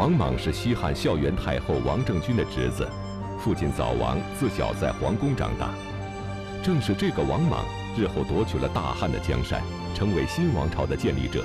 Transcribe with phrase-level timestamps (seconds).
[0.00, 2.88] 王莽是西汉孝元太后王政君的侄子，
[3.38, 5.74] 父亲早亡，自小在皇宫长大。
[6.62, 7.66] 正是这个王莽，
[7.98, 9.60] 日后夺取了大汉的江山，
[9.94, 11.44] 成为新王朝的建立者。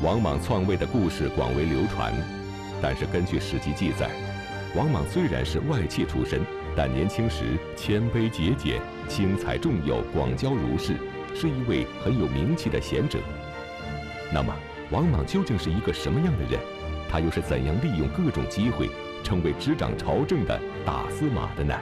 [0.00, 2.14] 王莽篡位的故事广为流传，
[2.80, 4.08] 但是根据史记记载，
[4.76, 6.42] 王莽虽然是外戚出身，
[6.76, 10.94] 但年轻时谦卑节俭，轻财重友，广交儒士，
[11.34, 13.18] 是一位很有名气的贤者。
[14.32, 14.54] 那么，
[14.92, 16.60] 王莽究竟是一个什么样的人？
[17.10, 18.88] 他又是怎样利用各种机会，
[19.24, 20.56] 成为执掌朝政的
[20.86, 21.74] 大司马的呢？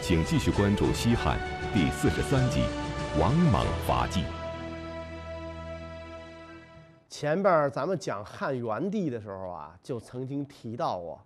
[0.00, 1.38] 请继续关注《西汉》
[1.74, 2.60] 第四十三集
[3.20, 4.20] 《王莽伐纪》。
[7.10, 11.20] 前边咱们讲汉元帝的时候啊，就曾经提到过，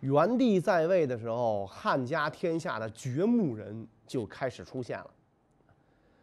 [0.00, 5.10] 元帝在位的时候，汉家天下的掘墓人就开始出现了。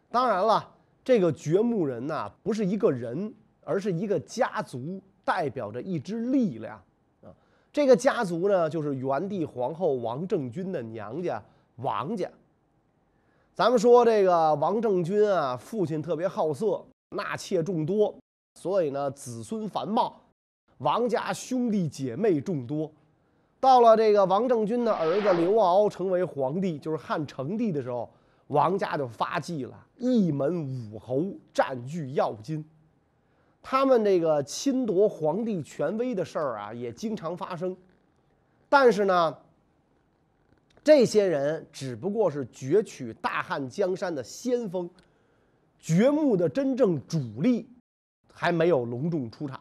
[0.09, 0.72] 当然了，
[1.03, 3.31] 这个掘墓人呢，不是一个人，
[3.64, 5.00] 而是一个家族。
[5.23, 6.81] 代表着一支力量
[7.22, 7.30] 啊！
[7.72, 11.44] 这个家族呢，就是元帝皇后王政君的娘家
[11.78, 12.30] 王家。
[13.53, 18.16] 咱们说这个王政君啊，父亲特别好色，纳妾众多，
[18.59, 20.19] 所以呢，子孙繁茂，
[20.80, 22.91] 王家兄弟姐妹众多。
[23.59, 28.09] 到了这个王政君的儿子刘骜成为皇帝，就是汉成帝的时候，
[28.47, 32.66] 王家就发迹了，一门武侯占据要津。
[33.62, 37.76] 他们这个侵夺皇帝权威的事儿啊，也经常发生。
[38.68, 39.38] 但是呢，
[40.84, 44.90] 这些人只不过是攫取大汉江山的先锋，
[45.78, 47.70] 掘墓的真正主力
[48.34, 49.59] 还没有隆重出场。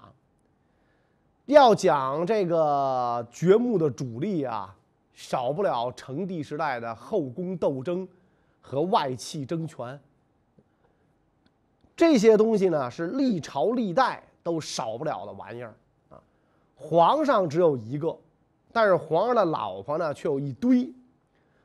[1.47, 4.75] 要讲这个掘墓的主力啊，
[5.13, 8.09] 少不了成帝时代的后宫斗争
[8.61, 10.01] 和外戚争权。
[12.01, 15.75] 这些东西呢，是历朝历代都少不了的玩意儿
[16.09, 16.17] 啊。
[16.75, 18.17] 皇上只有一个，
[18.73, 20.91] 但是皇上的老婆呢却有一堆，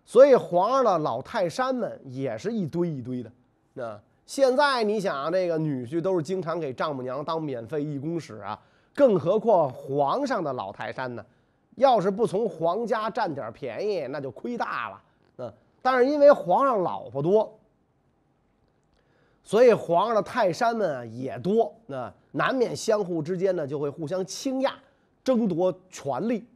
[0.04, 3.32] 所以皇上的老泰山们也是一堆一堆的。
[3.76, 8.60] 那现在你想，这个女婿都是经常给丈母娘当免费义工使啊，
[8.94, 11.26] 更何况皇上的老泰山呢？
[11.76, 15.02] 要是不从皇家占点便宜，那就亏大了。
[15.38, 17.58] 嗯，但是因为皇上老婆多。
[19.46, 24.72] 所以皇上的泰山们也多，那难免相互之间呢就会互相倾轧，
[25.24, 26.48] 争夺权力。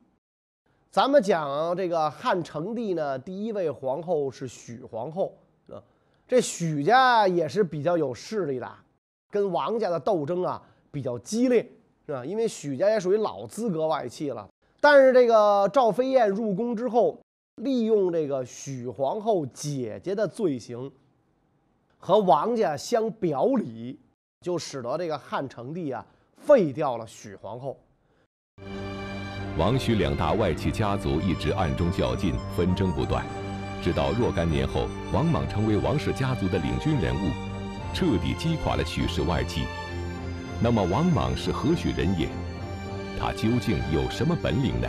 [0.89, 5.77] 咱们讲这个汉成帝呢，第一位皇后是许皇后啊，
[6.27, 8.67] 这许家也是比较有势力的，
[9.29, 11.61] 跟王家的斗争啊比较激烈，
[12.07, 12.25] 是吧？
[12.25, 14.49] 因为许家也属于老资格外戚了。
[14.81, 17.19] 但是这个赵飞燕入宫之后，
[17.57, 20.91] 利用这个许皇后姐姐的罪行。
[21.99, 23.99] 和王家相表里，
[24.41, 26.03] 就使得这个汉成帝啊
[26.37, 27.77] 废掉了许皇后。
[29.57, 33.25] 王许两大外戚家族一直暗中较劲，纷争不断，
[33.83, 37.29] 直到若干年后，王莽成为王氏家族的领军人物，
[37.93, 39.65] 彻底击垮了许氏外戚。
[40.61, 42.29] 那么，王莽是何许人也？
[43.19, 44.87] 他究竟有什么本领呢？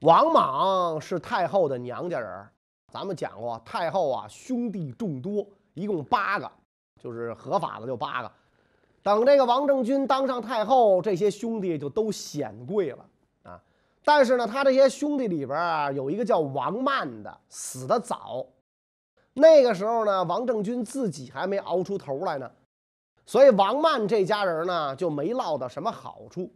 [0.00, 2.48] 王莽是太后的娘家人。
[2.90, 6.50] 咱们讲过，太后啊兄弟众多，一共八个，
[6.98, 8.32] 就是合法的就八个。
[9.02, 13.06] 等这个王政君当上太后，这些兄弟就都显贵了
[13.44, 13.60] 啊。
[14.04, 18.44] 但是呢，他这些兄弟里边啊，有一个叫王曼的，死的早。
[19.34, 22.50] 那个时候呢，王政君自己还没熬出头来呢，
[23.24, 26.50] 所以王曼这家人呢就没落到什么好处。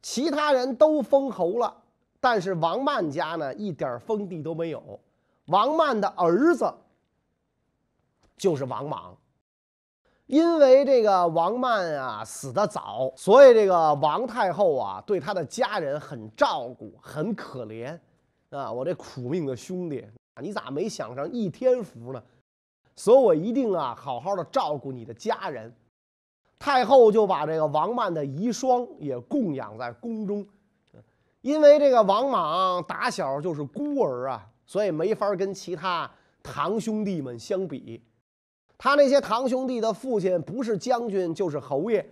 [0.00, 1.72] 其他人都封侯了，
[2.20, 4.98] 但是王曼家呢一点封地都没有。
[5.46, 6.72] 王曼的儿子
[8.36, 9.16] 就是王莽，
[10.26, 17.98] 因为这个王曼啊死的早，所以这个王太后啊对他的家人很照顾，很可怜
[18.50, 18.70] 啊！
[18.70, 20.06] 我这苦命的兄弟，
[20.40, 22.22] 你咋没享上一天福呢？
[22.94, 25.74] 所以我一定啊好好的照顾你的家人。
[26.58, 30.46] 太后就把这个王曼的遗孀也供养在宫中，
[31.40, 34.48] 因为这个王莽打小就是孤儿啊。
[34.66, 36.10] 所以没法跟其他
[36.42, 38.02] 堂兄弟们相比，
[38.78, 42.04] 他那些堂兄弟的父亲不是将军就是侯爷，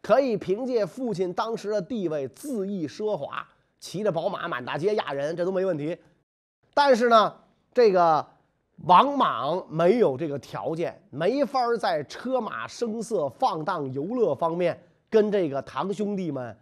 [0.00, 3.46] 可以凭借父亲当时的地位恣意奢华，
[3.80, 5.96] 骑着宝马满大街压人，这都没问题。
[6.72, 7.34] 但是呢，
[7.74, 8.24] 这个
[8.84, 14.80] 王莽没有这个条件，没法在车马声色、放荡游乐方面
[15.10, 16.56] 跟这个堂兄弟们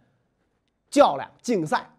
[0.89, 1.89] 较量竞赛。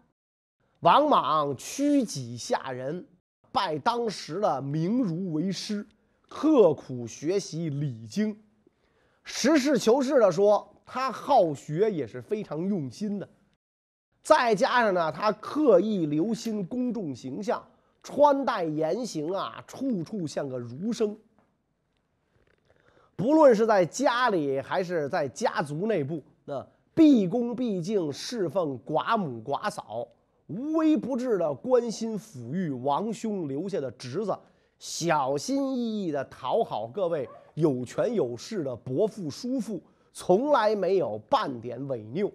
[0.81, 3.07] 王莽屈己下人。
[3.51, 5.85] 拜当时的名儒为师，
[6.27, 8.37] 刻苦学习礼经。
[9.23, 13.29] 实事求是的说，他好学也是非常用心的。
[14.21, 17.63] 再加上呢，他刻意留心公众形象，
[18.03, 21.17] 穿戴言行啊，处处像个儒生。
[23.15, 30.07] 不论是在家里还是在家族内部，那毕恭毕敬侍奉寡母寡嫂，
[30.49, 34.37] 无微不至的关心抚育王兄留下的侄子，
[34.79, 39.79] 小心翼翼的讨好各位有权有势的伯父叔父，
[40.11, 42.31] 从来没有半点违拗。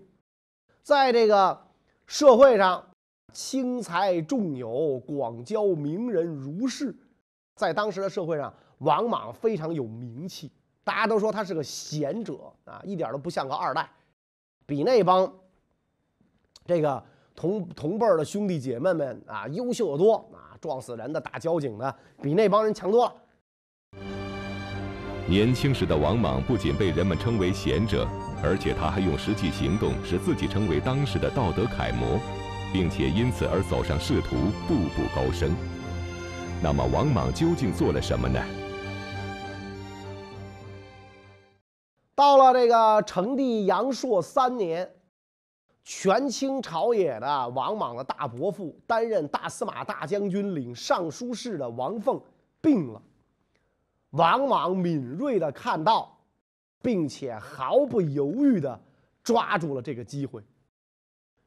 [0.82, 1.60] 在这个
[2.06, 2.86] 社会上，
[3.32, 6.94] 轻财重友，广交名人儒士，
[7.56, 10.52] 在当时的社会上，王莽非常有名气。
[10.84, 13.90] 大家都说他是个贤者啊，一点都不像个二代，
[14.66, 15.32] 比那帮
[16.64, 17.02] 这个
[17.34, 23.14] 同同辈儿的兄弟姐妹们啊优秀的多啊，撞死人的、打交警的，比那帮人强多了。
[25.26, 28.06] 年轻时的王莽不仅被人们称为贤者，
[28.42, 32.20] 而且他还用实际行动使自己成为当时的道德楷模，
[32.72, 34.36] 并且因此而走上仕途，
[34.68, 35.54] 步步高升。
[36.62, 38.40] 那么，王莽究竟做了什么呢？
[42.14, 44.88] 到了这个成帝阳朔三年，
[45.84, 52.20] 权倾朝野的王莽的大伯父，担任大司马大将军、领尚书事的王凤
[52.60, 53.00] 病了。
[54.10, 56.16] 王莽敏锐的看到，
[56.80, 58.80] 并且毫不犹豫的
[59.22, 60.42] 抓住了这个机会。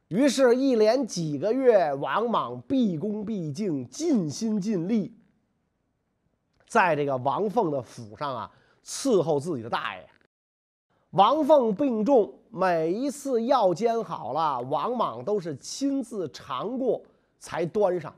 [0.10, 5.18] 于是，一连几个月，王莽毕恭毕敬、尽心尽力，
[6.68, 8.52] 在这个王凤的府上啊
[8.86, 10.10] 伺候自己的大爷。
[11.18, 17.02] 王凤病重，每一次药煎好了，王莽都是亲自尝过
[17.40, 18.14] 才端上，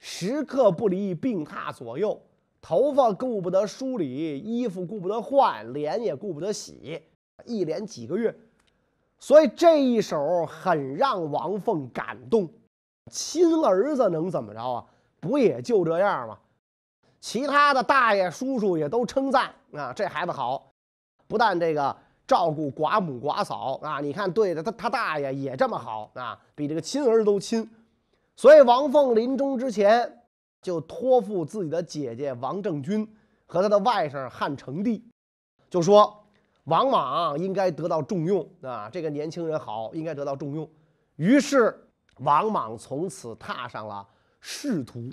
[0.00, 2.20] 时刻不离病榻左右，
[2.60, 7.00] 头发顾不得梳理，衣服顾不得换，脸也顾不得洗，
[7.44, 8.36] 一连几个月，
[9.20, 12.48] 所以这一手很让王凤感动。
[13.12, 14.84] 亲儿子能怎么着啊？
[15.20, 16.36] 不也就这样吗？
[17.20, 20.72] 其他的大爷叔叔也都称赞啊，这孩子好，
[21.28, 21.96] 不但这个。
[22.30, 23.98] 照顾寡母寡嫂啊！
[23.98, 27.68] 你看，对着他他大爷也这么好啊，比这个亲儿子都亲。
[28.36, 30.22] 所以王凤临终之前
[30.62, 33.04] 就托付自己的姐姐王政君
[33.46, 35.04] 和他的外甥汉成帝，
[35.68, 36.24] 就说
[36.66, 40.70] 王莽应该得到重用啊，这个年轻人好，应该得到重用。
[41.16, 41.76] 于是
[42.18, 44.06] 王莽从此踏上了
[44.40, 45.10] 仕途，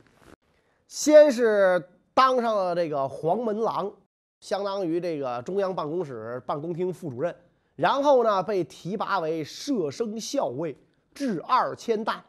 [0.87, 3.91] 先是当上了这个黄门郎。
[4.39, 7.35] 相当于这个中央办公室办公厅副主任，
[7.75, 10.77] 然后呢被提拔为舍生校尉，
[11.13, 12.23] 至二千担，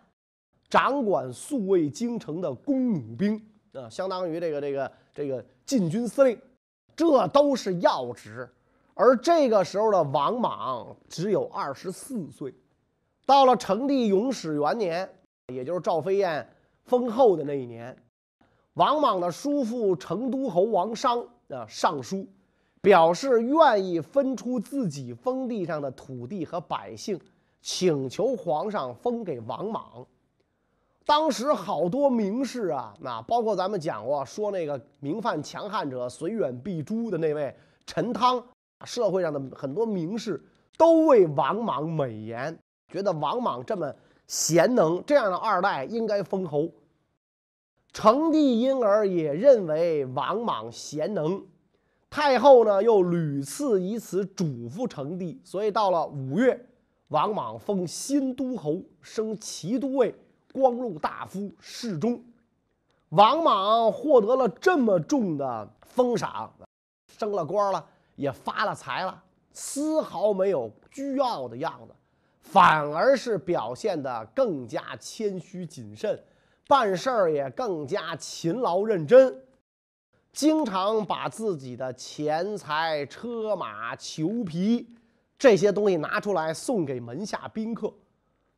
[0.69, 3.40] 掌管宿卫京城的弓弩兵
[3.75, 6.40] 啊，相当于这个这个这个禁军司令，
[6.96, 8.49] 这都是要职。
[8.94, 12.52] 而这个时候的王莽只有二十四岁，
[13.26, 15.08] 到了成帝永始元年，
[15.52, 16.49] 也就是赵飞燕
[16.84, 17.96] 封后的那一年，
[18.75, 21.25] 王莽的叔父成都侯王商。
[21.49, 22.27] 啊，上书
[22.81, 27.19] 表示愿意分出自己封地上的土地和百姓，
[27.61, 30.06] 请求皇上封给王莽。
[31.06, 37.56] 当时好多名士啊，那包括咱们讲过说那个名犯强悍者虽远必诛的那位
[37.87, 38.44] 陈汤，
[38.84, 40.39] 社会上的很多名士
[40.77, 42.56] 都为王莽美言，
[42.93, 43.91] 觉得王莽这么
[44.27, 46.69] 贤能，这样的二代应该封侯。
[47.93, 51.45] 成帝因而也认为王莽贤能，
[52.09, 56.67] 太后呢又屡次以此嘱咐成帝，所以到了五月，
[57.09, 60.15] 王莽封新都侯，升齐都尉、
[60.53, 62.23] 光禄大夫、侍中。
[63.09, 66.53] 王莽获得了这么重的封赏，
[67.19, 67.85] 升了官了，
[68.17, 71.95] 也发了财了，丝毫没有倨傲的样子，
[72.39, 76.23] 反而是表现得更加谦虚谨慎。
[76.69, 79.34] 办事儿也更加勤劳认真，
[80.32, 84.87] 经常把自己的钱财、车马、裘皮
[85.39, 87.91] 这些东西拿出来送给门下宾客，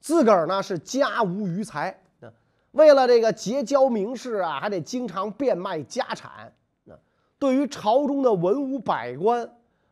[0.01, 2.03] 自个儿呢是家无余财
[2.73, 6.53] 为了这个结交名士啊，还得经常变卖家产
[7.39, 9.49] 对于朝中的文武百官，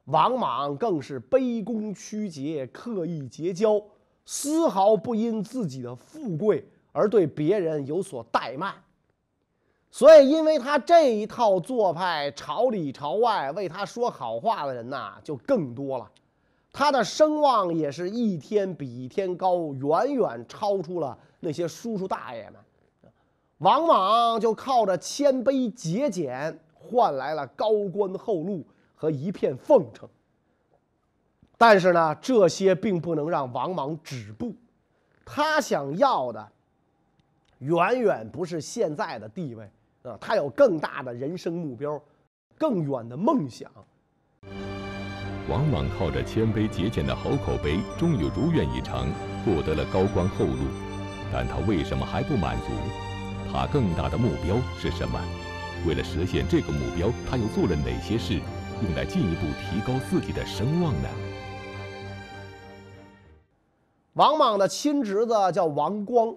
[0.06, 3.80] 王莽更是卑躬屈节，刻意结交，
[4.26, 6.68] 丝毫不因自己的富贵。
[6.92, 8.75] 而对别人有所怠慢，
[9.90, 16.11] 所以因为他这一套做派，朝里朝外为他说好话的人呐就更多了，
[16.73, 22.61] 他的声望也是一天比一天高，远远超出了那些叔叔大爷们。
[23.59, 28.64] 王莽就靠着谦卑节俭，换来了高官厚禄
[28.95, 30.09] 和一片奉承。
[31.57, 34.54] 但是呢，这些并不能让王莽止步，
[35.25, 36.49] 他想要的
[37.60, 39.68] 远远不是现在的地位
[40.02, 42.00] 啊，他有更大的人生目标，
[42.56, 43.70] 更远的梦想。
[45.48, 49.08] 王莽靠着谦卑节俭的好口碑，终于如愿以偿，
[49.44, 50.68] 获得了高官厚禄。
[51.32, 52.66] 但他为什么还不满足？
[53.52, 55.18] 他更大的目标是什么？
[55.86, 58.40] 为了实现这个目标，他又做了哪些事，
[58.82, 61.08] 用来进一步提高自己的声望呢？
[64.14, 66.36] 王莽的亲侄子叫王光，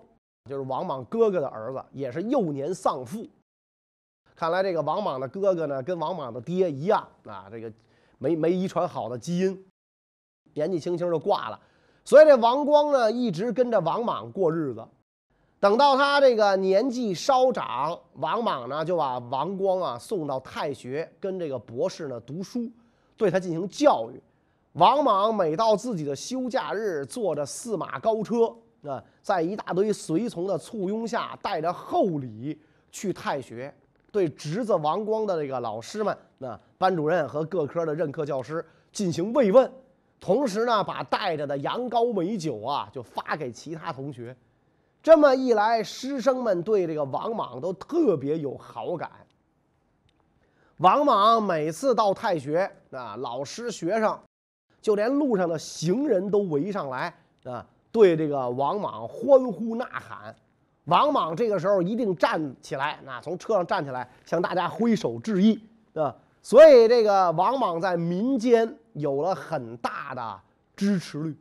[0.51, 3.25] 就是王莽哥哥的儿子，也是幼年丧父。
[4.35, 7.71] 看来这个王莽的哥哥呢，跟王莽的爹一样啊，这个
[8.17, 9.65] 没没遗传好的基因，
[10.53, 11.57] 年纪轻轻就挂了。
[12.03, 14.85] 所以这王光呢，一直跟着王莽过日子。
[15.61, 22.69] 等到他这个年纪稍长，王莽呢就把王光啊送到太学跟这个博士呢读书，
[23.15, 24.21] 对他进行教育。
[24.73, 32.59] 王莽每到自己的休假日，坐着四马高车啊，在一大堆随从的簇拥下，带着厚礼
[32.91, 33.73] 去太学，
[34.11, 39.71] 对侄子王光的这个老师们，那班主任和各科的任课教师进行慰问，
[40.19, 44.35] 同时呢，把带着的羊羔美酒啊，就发给其他同学。
[45.03, 49.09] 这么一来，师生们对这个王莽都特别有好感。
[50.77, 54.19] 王莽每次到太学啊，老师、学生，
[54.81, 60.35] 就连路上的行人都围上来啊，对这个王莽欢呼呐喊。
[60.85, 65.61] 王莽这个时候一定站起来，那从车上站起来，向大家挥手致意
[65.93, 66.15] 啊。
[66.41, 70.39] 所以，这个王莽在民间有了很大的
[70.75, 71.37] 支持率。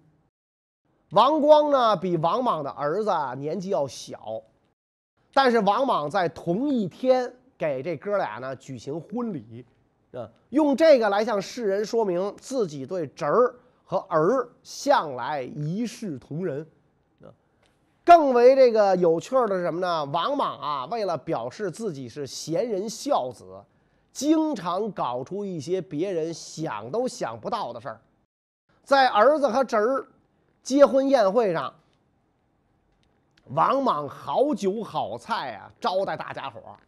[1.12, 4.42] 王光呢，比王莽的儿子年纪要小，
[5.32, 9.64] 但是王莽在同一天给这哥俩呢举行婚礼，
[10.12, 13.54] 啊，用这个来向世人说明自己对侄儿
[13.90, 16.64] 和儿向来一视同仁，
[18.04, 20.04] 更为这个有趣的是什么呢？
[20.04, 23.44] 王莽啊，为了表示自己是贤人孝子，
[24.12, 28.00] 经常搞出一些别人想都想不到的事儿，
[28.84, 30.06] 在儿子和侄儿。
[30.62, 31.74] 结婚宴会上，
[33.46, 36.78] 王莽好酒好菜啊，招待大家伙儿。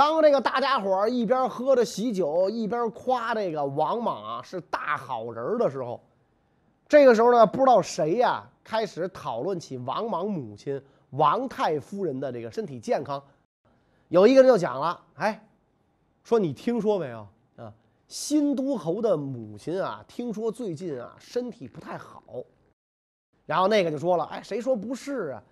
[0.00, 6.00] 当这个大家伙儿一边喝着喜酒，一边夸这个王莽啊是大好人的时候，
[6.88, 13.22] 这个时候呢，不知道谁呀开始讨论起王莽母亲王太夫人的这个身体健康。
[14.08, 15.46] 有一个人就讲了：“哎，
[16.24, 17.26] 说你听说没有
[17.56, 17.70] 啊？
[18.08, 22.22] 新都侯的母亲啊，听说最近啊身体不太好。”
[23.44, 25.42] 然后那个就说了：“哎，谁说不是啊？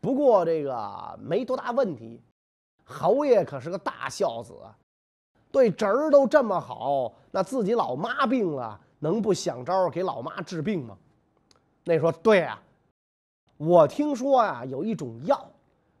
[0.00, 2.22] 不过这个没多大问题。
[2.88, 4.54] 侯爷可是个大孝子，
[5.50, 10.96] 对侄儿都这么好，那自己老妈病了，能不想招给老妈治病吗？”
[11.84, 12.62] 那说：“对啊，
[13.56, 15.50] 我听说呀，有一种药，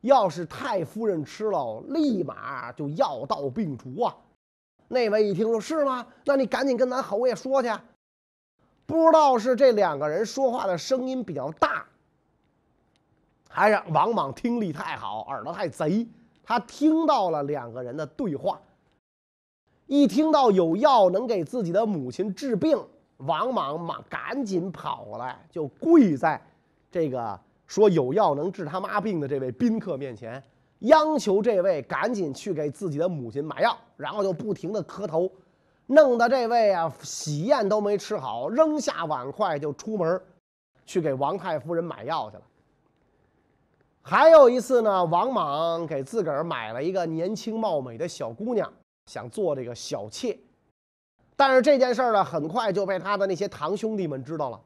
[0.00, 4.16] 要是太夫人吃了，立马就药到病除啊。”
[4.88, 6.06] 那位一听说是吗？
[6.24, 7.68] 那你赶紧跟咱侯爷说去。
[8.86, 11.84] 不知道是这两个人说话的声音比较大，
[13.48, 16.06] 还是王莽听力太好，耳朵太贼，
[16.46, 18.60] 他听到了两个人的对话。
[19.86, 22.78] 一听到有药能给自己的母亲治病，
[23.18, 26.40] 王莽马赶紧跑过来，就跪在
[26.90, 30.42] 这个说有药能治他妈病的这位宾客面前，
[30.80, 35.30] 央求这位赶紧去给自己的母亲买药，然后就不停的磕头。
[35.86, 40.20] 弄得这位啊喜宴都没吃好，扔下碗筷就出门
[40.84, 42.42] 去给王太夫人买药去了。
[44.08, 48.72] 还有一次呢，王莽给自个儿买了一个年轻貌美的小姑娘，
[49.06, 50.38] 想做这个小妾。
[51.34, 54.60] 但是这件事儿呢，很快就被他的那些堂兄弟们知道了。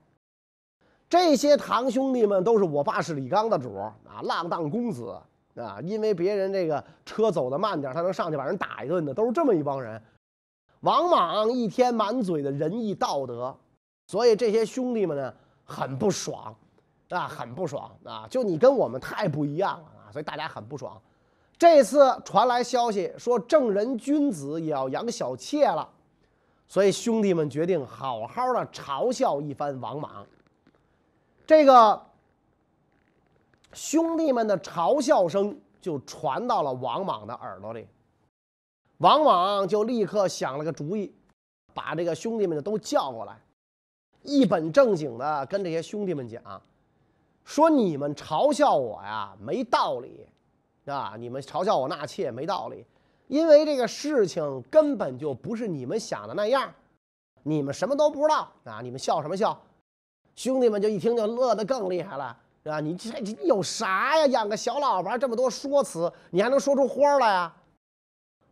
[1.08, 3.94] 这些堂兄弟们都是我爸是李刚的主啊，
[4.24, 5.18] 浪荡公子
[5.54, 10.00] 啊，因为别人这个车走得慢点，他能上去把人打一顿的，都是这么一帮人。
[10.80, 13.56] 王莽一天满嘴的仁义道德，
[14.06, 15.32] 所以这些兄弟们呢
[15.64, 16.54] 很不爽，
[17.10, 18.26] 啊，很不爽啊！
[18.30, 20.12] 就你跟我们太不一样了啊！
[20.12, 21.00] 所以大家很不爽。
[21.58, 25.86] 这次传来消息说正人君子也要养小妾了，
[26.68, 30.24] 所以兄弟们决定好好的嘲笑一番王莽。
[31.46, 32.00] 这个
[33.72, 37.86] 兄弟们的嘲笑声就传到了王莽的耳朵里。
[38.98, 41.12] 王莽就立刻想了个主意，
[41.74, 43.36] 把这个兄弟们都叫过来，
[44.22, 46.40] 一本正经的跟这些兄弟们讲，
[47.50, 50.24] 说你们嘲笑我呀没道理，
[50.86, 52.86] 啊，你们嘲笑我纳妾没道理，
[53.26, 56.72] 因为这个事情根本就不是你们想的那样，
[57.42, 58.80] 你们什么都不知道啊！
[58.80, 59.60] 你们笑什么笑？
[60.36, 62.78] 兄弟们就一听就乐得更厉害了，是吧？
[62.78, 64.28] 你这你有啥呀？
[64.28, 67.52] 养个小老婆这么多说辞，你还能说出花来呀？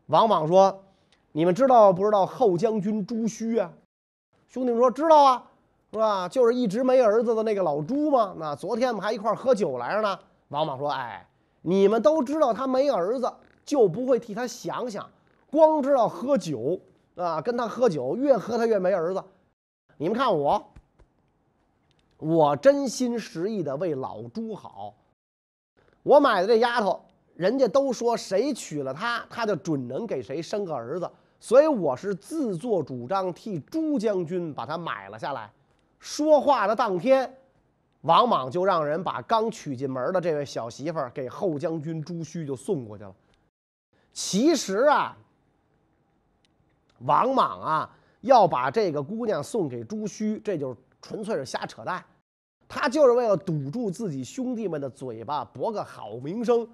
[0.07, 0.83] 王莽说
[1.31, 3.73] ：“你们知道不知道后将军朱须啊？”
[4.51, 5.48] 兄弟们说：“知道啊，
[5.91, 6.29] 是吧？
[6.29, 8.35] 就是一直没儿子的那个老朱嘛。
[8.39, 10.19] 那昨天我们还一块喝酒来着呢。”
[10.49, 11.27] 王莽说：“哎，
[11.63, 13.33] 你们都知道他没儿子，
[13.65, 15.09] 就不会替他想想，
[15.51, 16.81] 光知道喝酒。”
[17.17, 19.21] 啊，跟他喝酒，越喝他越没儿子。
[19.97, 20.65] 你们看我，
[22.19, 24.95] 我真心实意的为老朱好。
[26.05, 27.01] 我买的这丫头，
[27.35, 31.11] 人家都说谁娶了她，她就准能给谁生个儿子。
[31.41, 35.51] 所以我是自作主张替朱将军把她买了下来。
[35.99, 37.37] 说话的当天，
[38.03, 43.15] 王莽就让人把刚娶进门的这位小媳妇儿给后将军朱须就送过去了。
[44.13, 45.17] 其实啊。
[47.03, 52.05] 王莽啊，要把这个姑娘送给朱须，这就纯粹是瞎扯淡。
[52.67, 56.69] 他就是为了堵住自己兄弟们的嘴巴，博个好名声。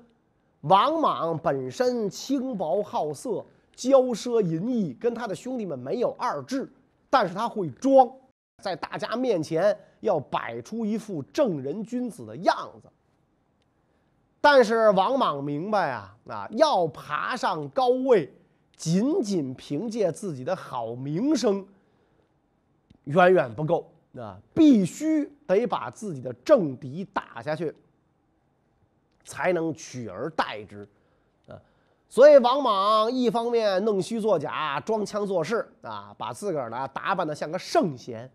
[0.63, 3.45] 王莽本身轻薄好色、
[3.77, 6.73] 骄奢淫逸，跟他的兄弟们没有二致，
[7.11, 8.11] 但是他会装，
[8.63, 12.89] 在大家面前要摆出一副正人君子的样子。
[14.41, 18.33] 但是王莽明白啊，啊，要爬上高位。
[18.77, 21.65] 仅仅凭借自己的好名声，
[23.05, 24.37] 远远不够啊！
[24.53, 27.73] 必须得把自己的政敌打下去，
[29.25, 30.87] 才能取而代之
[31.47, 31.55] 啊！
[32.09, 38.29] 所以王莽一方面弄虚作假、装腔作势啊，把自个儿呢打扮的像个圣贤；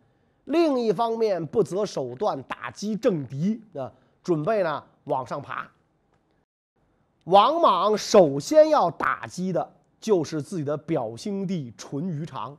[0.49, 3.91] 另一方面不择手段打击政敌啊，
[4.21, 5.67] 准备呢往上爬。
[7.23, 9.75] 王莽首先要打击的。
[10.01, 12.57] 就是自己的表兄弟淳于长，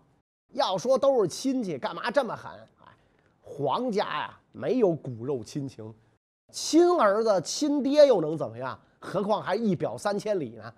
[0.52, 2.52] 要说都是亲戚，干嘛这么狠？
[2.84, 2.92] 哎，
[3.40, 5.94] 皇家呀，没有骨肉亲情，
[6.52, 8.78] 亲儿子亲爹又能怎么样？
[8.98, 10.70] 何况还一表三千里呢？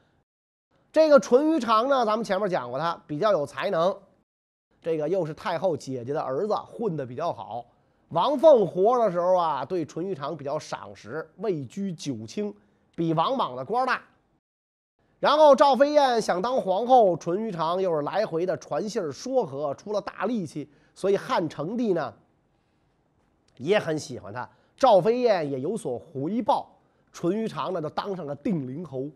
[0.93, 3.99] 这个淳于长呢，咱们前面讲过，他比较有才能，
[4.83, 7.65] 这个又是太后姐姐的儿子，混得比较好。
[8.09, 12.53] 王凤活的时候啊，对淳于长比较赏识，位居九卿，
[12.95, 14.03] 比王莽的官大。
[15.21, 22.13] 然后赵飞燕想当皇后，淳于长又是来回的传信说和，出了大力气，所以汉成帝呢
[23.57, 24.47] 也很喜欢他。
[24.77, 26.69] 赵飞燕也有所回报，
[27.13, 29.09] 淳于长呢就当上了定陵侯，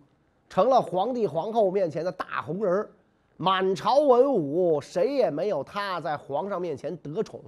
[0.48, 2.90] 成了皇帝皇后面前的大红人儿
[3.38, 7.40] 满朝文武谁也没有他在皇上面前得宠，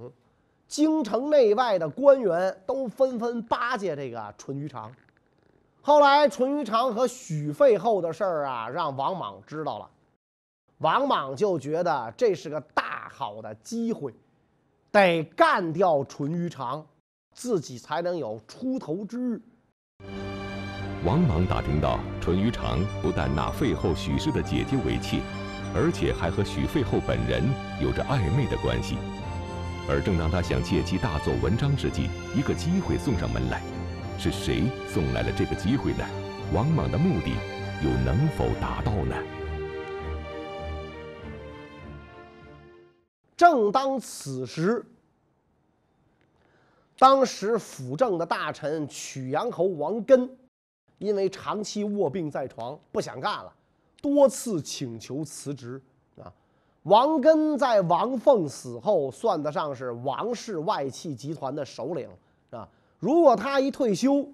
[0.67, 4.91] 京城内外的官员都纷纷巴结这个淳于长。
[5.81, 9.89] 后来，淳于长和许废后的事儿啊，让王莽知道了。
[10.77, 14.13] 王莽就觉得这是个大好的机会，
[14.91, 16.85] 得干掉淳于长，
[17.33, 19.41] 自己才能有出头之日。
[21.03, 25.19] 王莽打听到，淳于长不但纳废后许氏的姐姐为妾，
[25.75, 27.43] 而且还和许废后本人
[27.81, 28.97] 有着暧昧的关系。
[29.87, 33.61] 而正当他想借机大做文章之际，一个机会送上门来。
[34.17, 36.05] 是谁送来了这个机会呢？
[36.53, 37.31] 王莽的目的
[37.81, 39.15] 又能否达到呢？
[43.37, 44.85] 正当此时，
[46.97, 50.29] 当时辅政的大臣曲阳侯王根，
[50.97, 53.53] 因为长期卧病在床，不想干了，
[54.01, 55.81] 多次请求辞职
[56.17, 56.31] 啊。
[56.83, 62.09] 王根在王凤死后，算得上是王氏外戚集团的首领
[62.49, 62.67] 啊。
[62.97, 64.27] 如果他一退休，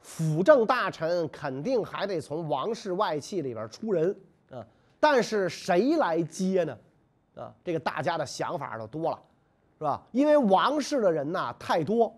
[0.00, 4.14] 辅政大臣肯定还得从王室外戚里边出人
[4.50, 4.64] 啊。
[5.00, 6.78] 但是谁来接呢？
[7.36, 9.18] 啊，这个大家的想法就多了，
[9.78, 10.02] 是吧？
[10.10, 12.12] 因为王室的人呐太多，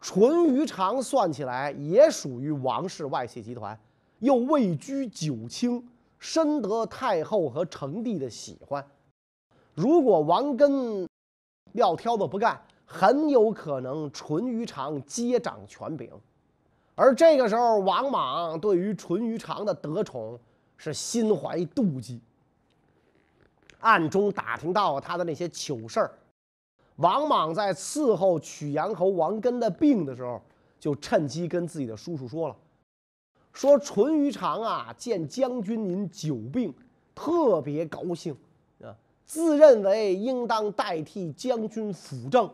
[0.00, 3.78] 淳于长算起来也属于王室外戚集团，
[4.18, 5.82] 又位居九卿，
[6.22, 8.86] 深得太后和成帝的喜欢。
[9.74, 11.04] 如果王根
[11.72, 16.08] 撂挑子不干，很有可能淳于长接掌权柄，
[16.94, 20.38] 而这个时候，王莽对于淳于长的得宠
[20.76, 22.20] 是心怀妒忌，
[23.80, 26.12] 暗中打听到他的那些糗事儿。
[26.96, 30.40] 王莽在伺候曲阳侯王根的病的时候，
[30.78, 32.56] 就趁机跟自己的叔叔说了
[33.52, 36.74] ：“说淳于长啊，见将军您久病，
[37.14, 38.36] 特别高兴
[38.82, 42.50] 啊，自认为应当代替将军辅政。”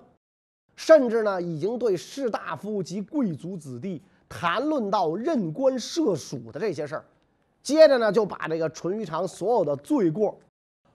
[0.75, 7.05] 甚至呢，已经对士大夫及贵族子弟谈论到任官设署的这些事儿。
[7.63, 10.39] 接着呢，就把这个淳于长所有的罪过，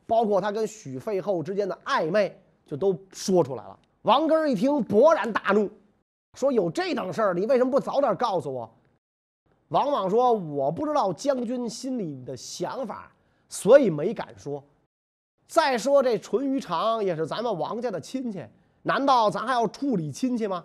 [0.07, 3.77] 包括他跟许废后之间的暧昧，就都说出来了。
[4.03, 5.69] 王根一听，勃然大怒，
[6.35, 8.73] 说：“有这等事儿，你为什么不早点告诉我？”
[9.73, 13.11] 王莽说：“我不知道将军心里的想法，
[13.49, 14.63] 所以没敢说。
[15.47, 18.45] 再说这淳于长也是咱们王家的亲戚，
[18.83, 20.63] 难道咱还要处理亲戚吗？”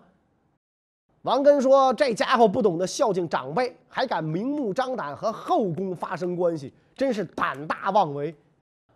[1.22, 8.36] 王根说：“这家伙不懂得孝敬长辈，还敢明目张胆和后宫发生关系，真是胆大妄为。”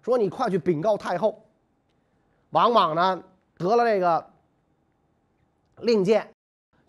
[0.03, 1.43] 说：“你快去禀告太后。”
[2.51, 3.23] 王莽呢，
[3.57, 4.31] 得了这个
[5.79, 6.32] 令箭。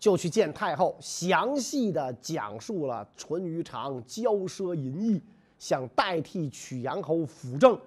[0.04, 5.18] 就去见太后，详细的讲述了淳于长骄奢淫逸，
[5.58, 7.80] 想代替曲阳侯辅政，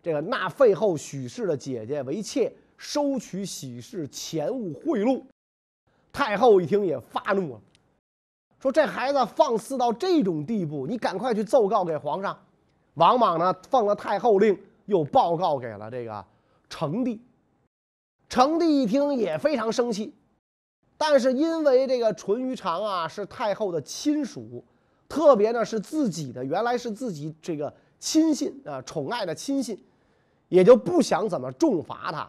[0.00, 5.20] 这个纳废后许氏的姐姐为妾，收取许氏钱物贿赂。
[6.12, 7.60] 太后一听也发怒了，
[8.60, 12.40] 说这孩子放肆到这种地步，你赶快去奏告给皇上。
[12.94, 16.24] 王莽呢，奉了太后令，又报告给了这个
[16.68, 17.20] 成帝。
[18.28, 20.14] 成帝一听也非常生气。
[21.02, 24.62] 但是因为这个淳于长啊是太后的亲属，
[25.08, 29.82] 特别呢是自己的，原来是自己这个亲信啊宠爱的亲信，
[30.50, 32.28] 也就不想怎么重罚他，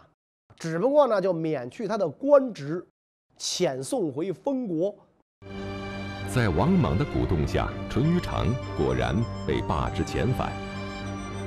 [0.56, 2.88] 只不过呢就免去他的官职，
[3.38, 4.96] 遣送回封国。
[6.34, 9.14] 在王莽的鼓动下，淳于长果然
[9.46, 10.54] 被罢职遣返，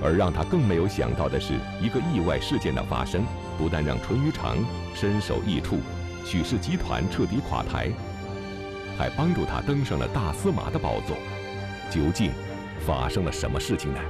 [0.03, 3.25] 而让他更没有想到的是，一个意外事件的发生，
[3.57, 4.59] 不但让淳于长
[4.95, 5.79] 身首异处。
[6.25, 7.93] 许氏集团彻底垮台，
[8.97, 11.15] 还帮助他登上了大司马的宝座。
[11.91, 12.33] 究竟
[12.87, 14.01] 发生了什么事情呢？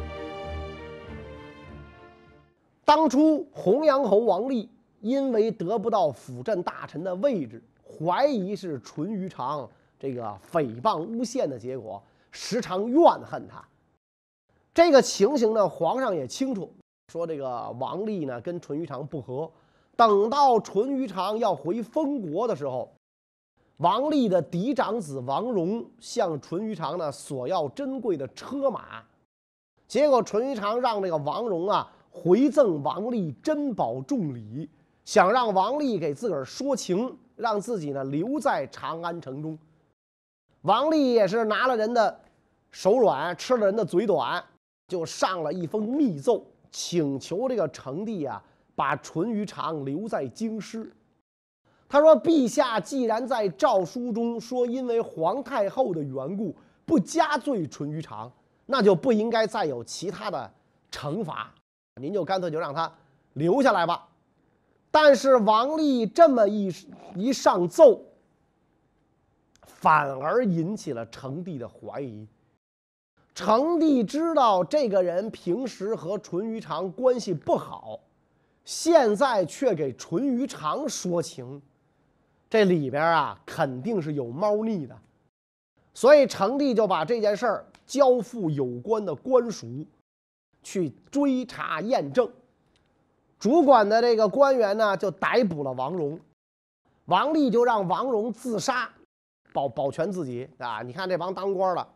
[2.84, 12.00] 当初洪阳侯王立因为得不到辅政大臣的位置，怀疑是淳于长这个诽谤诬陷的结果，
[12.30, 13.62] 时常怨恨他。
[14.72, 16.72] 这个情形呢，皇上也清楚，
[17.12, 19.50] 说这个王立呢跟淳于长不和。
[19.96, 22.92] 等到淳于长要回封国的时候，
[23.78, 29.02] 王立的嫡长子王戎向淳于长呢索要珍贵的车马，
[29.86, 34.68] 结果淳于长让这个王戎啊回赠王立珍宝重礼，
[35.04, 39.58] 想让王立给自个儿说情，让自己呢留在长安城中。
[40.62, 42.20] 王立也是拿了人的
[42.70, 44.42] 手软，吃了人的嘴短，
[44.88, 48.42] 就上了一封密奏，请求这个成帝啊。
[48.74, 50.92] 把淳于长留在京师。
[51.88, 58.32] 他说：“陛下既然在诏书中说因为皇太后的缘故不加罪淳于长，
[58.66, 60.52] 那就不应该再有其他的
[60.90, 61.54] 惩罚，
[62.00, 62.92] 您就干脆就让他
[63.34, 64.08] 留下来吧。”
[64.90, 66.72] 但是王立这么一
[67.16, 68.00] 一上奏，
[69.66, 72.26] 反而引起了成帝的怀疑。
[73.34, 77.98] 成帝知道这个人平时和淳于长关系不好。
[78.64, 81.60] 现在却给淳于长说情，
[82.48, 84.96] 这里边啊肯定是有猫腻的，
[85.92, 89.66] 所以成帝就把这件事儿交付有关的官署
[90.62, 92.30] 去追查验证。
[93.38, 96.18] 主管的这个官员呢就逮捕了王戎，
[97.04, 98.88] 王立就让王戎自杀，
[99.52, 100.80] 保保全自己啊！
[100.80, 101.86] 你看这帮当官的，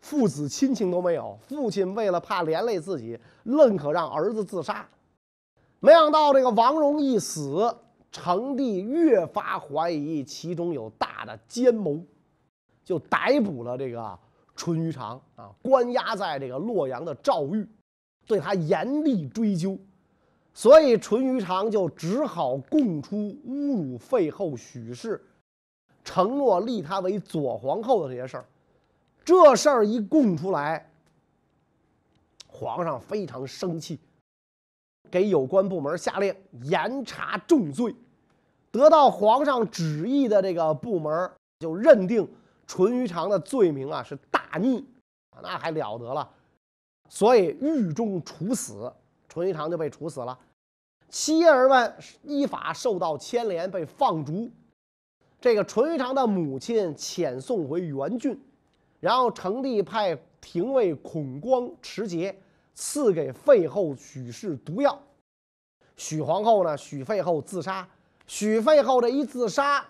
[0.00, 4.88] 父子亲情都没有，父亲为了怕连累自己，愣可让儿子自杀。
[5.80, 7.74] 没想到这个王戎一死，
[8.12, 12.04] 成帝越发怀疑其中有大的奸谋，
[12.84, 14.18] 就逮捕了这个
[14.54, 17.66] 淳于长啊，关押在这个洛阳的诏狱，
[18.26, 19.78] 对他严厉追究。
[20.52, 23.16] 所以淳于长就只好供出
[23.46, 25.24] 侮辱废后许氏，
[26.04, 28.44] 承诺立他为左皇后的这些事儿。
[29.24, 30.90] 这事儿一供出来，
[32.48, 33.98] 皇上非常生气。
[35.10, 37.94] 给有关部门下令严查重罪，
[38.70, 42.28] 得到皇上旨意的这个部门就认定
[42.66, 44.86] 淳于长的罪名啊是大逆，
[45.42, 46.30] 那还了得了，
[47.08, 48.92] 所以狱中处死，
[49.28, 50.38] 淳于长就被处死了。
[51.08, 51.92] 妻儿们
[52.22, 54.48] 依法受到牵连，被放逐。
[55.40, 58.40] 这个淳于长的母亲遣送回原郡，
[59.00, 62.38] 然后成帝派廷尉孔光持节。
[62.74, 65.00] 赐给废后许氏毒药，
[65.96, 66.76] 许皇后呢？
[66.76, 67.88] 许废后自杀。
[68.26, 69.84] 许废后这一自杀，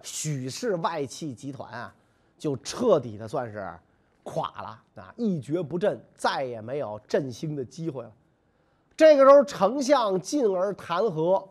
[0.00, 1.92] 许氏外戚集团啊，
[2.38, 3.76] 就彻底的算是
[4.22, 8.12] 垮了啊，一蹶不振，再也没有振兴的机会了。
[8.96, 11.48] 这个时候，丞相进而弹劾，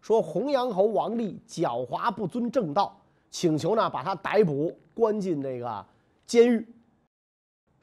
[0.00, 2.98] 说洪阳侯王立狡猾不遵正道，
[3.30, 5.86] 请求呢把他逮捕，关进这个
[6.26, 6.66] 监狱。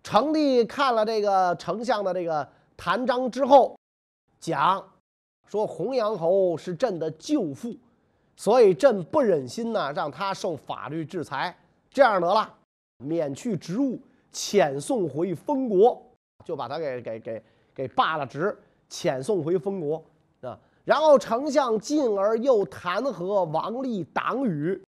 [0.03, 3.75] 成帝看了这个丞相的这个弹章之后，
[4.39, 4.85] 讲
[5.47, 7.73] 说洪阳侯是朕的舅父，
[8.35, 11.57] 所以朕不忍心呢让他受法律制裁。
[11.89, 12.53] 这样得了，
[12.97, 13.97] 免去职务，
[14.33, 16.01] 遣送回封国，
[16.43, 18.57] 就把他给给给给罢了职，
[18.89, 20.03] 遣送回封国
[20.41, 20.59] 啊。
[20.83, 24.83] 然后丞相进而又弹劾王立、党羽，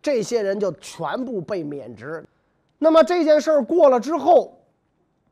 [0.00, 2.24] 这些人就全部被免职。
[2.78, 4.58] 那么这件事儿过了之后，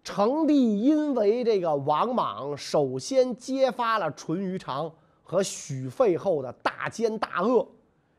[0.02, 4.90] 成帝因为这个王莽首先揭发了淳于长
[5.22, 7.66] 和许废后的大奸大恶，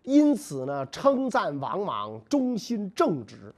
[0.04, 3.54] 因此呢称赞王莽忠心正直。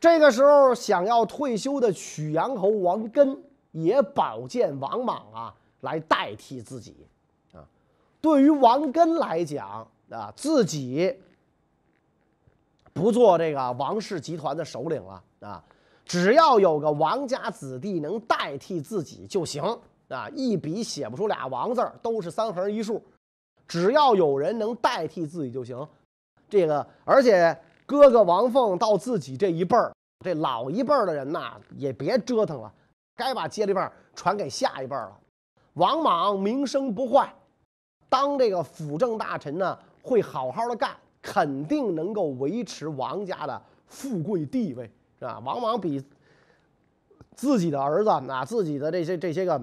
[0.00, 3.42] 这个时候想要退休的曲阳侯王根
[3.72, 5.54] 也保荐王莽啊。
[5.82, 7.06] 来代替自己，
[7.52, 7.62] 啊，
[8.20, 11.14] 对于王根来讲啊，自己
[12.96, 15.62] 不做这个王氏集团的首领了啊，
[16.06, 19.62] 只要有个王家子弟能代替自己就行
[20.08, 23.04] 啊，一笔写不出俩王字儿，都是三横一竖，
[23.68, 25.86] 只要有人能代替自己就行。
[26.48, 27.54] 这个，而且
[27.84, 29.92] 哥哥王凤到自己这一辈儿，
[30.24, 32.72] 这老一辈儿的人呐，也别折腾了，
[33.14, 35.18] 该把接力棒传给下一辈儿了。
[35.74, 37.30] 王莽名声不坏，
[38.08, 45.40] 当这个辅政大臣呢，会好好的干，肯定能够维持王家的富贵地位，是吧？
[45.44, 46.00] 王莽比
[47.34, 49.60] 自己的儿子啊，自己的这些这些个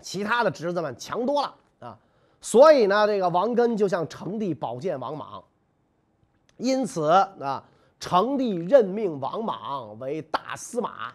[0.00, 1.98] 其他的侄子们强多了啊，
[2.40, 5.44] 所以呢，这个王根就向成帝保荐王莽，
[6.56, 7.62] 因此啊，
[8.00, 11.12] 成帝任命王莽为大司马，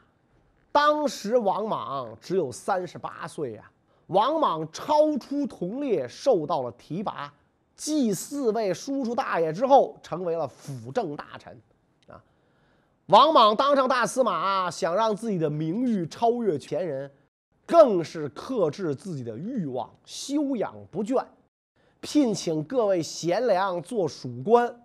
[0.71, 3.71] 当时王莽只有三十八岁呀。
[4.05, 7.33] 王莽超出同列，受到了提拔，
[7.77, 11.57] 继四位叔叔大爷之后，成为了辅政大臣。
[12.07, 12.21] 啊，
[13.05, 17.09] 王莽当上大司马，想让自己的名誉超越前人，
[17.65, 21.23] 更是克制自己的欲望，修养不倦，
[22.01, 24.75] 聘请各位贤良做属官，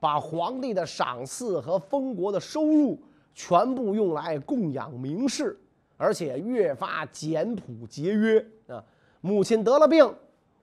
[0.00, 2.98] 把皇帝的赏赐和封国的收入
[3.34, 5.56] 全部用来供养名士。
[6.00, 8.80] 而且越发简朴节约啊！
[9.20, 10.08] 母亲得了病，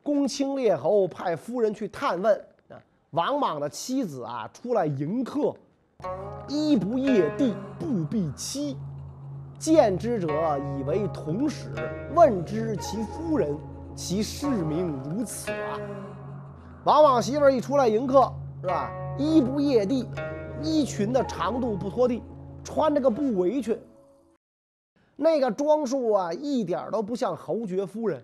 [0.06, 2.40] 公卿列侯派夫人去探问
[2.70, 2.78] 啊。
[3.10, 5.52] 王莽的妻子啊出来迎客，
[6.48, 8.78] 衣不曳地，不必妻。
[9.58, 11.72] 见之者以为同使，
[12.14, 13.58] 问之其夫人，
[13.96, 15.80] 其世名如此啊。
[16.84, 18.92] 王莽媳妇儿一出来迎客，是吧？
[19.18, 20.08] 衣不曳地，
[20.62, 22.22] 衣裙的长度不拖地，
[22.64, 23.76] 穿着个布围裙。
[25.16, 28.24] 那个装束啊，一点都不像侯爵夫人。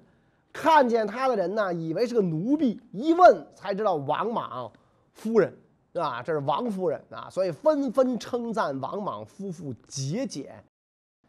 [0.54, 4.72] 看见他的人呢，以为是个奴婢，一问才知道王莽
[5.14, 5.52] 夫人，
[5.94, 6.22] 是吧？
[6.22, 10.64] 这是王夫人啊，所以纷纷称赞王莽夫妇节俭，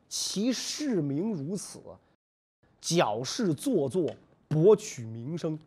[0.08, 1.80] 其世名如此，
[2.80, 4.10] 矫饰做作，
[4.48, 5.58] 博取名声。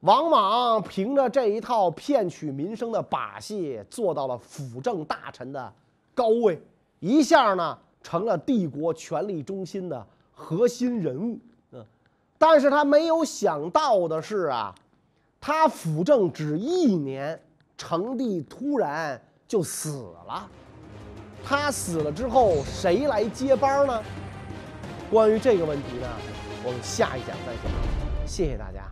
[0.00, 5.72] 王莽凭着这一套骗取民生的把戏，做到了辅政大臣的
[6.14, 6.60] 高位，
[7.00, 7.78] 一下呢。
[8.04, 11.38] 成了帝国权力中心的核心人物，
[12.44, 14.74] 但是他没有想到的是啊，
[15.40, 17.40] 他辅政只一年，
[17.78, 20.50] 成帝突然就死了。
[21.44, 24.02] 他死了之后，谁来接班呢？
[25.08, 26.08] 关于这个问题呢，
[26.64, 28.26] 我们下一讲再讲。
[28.26, 28.91] 谢谢大家。